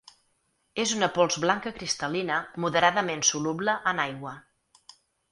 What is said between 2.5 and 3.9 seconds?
moderadament soluble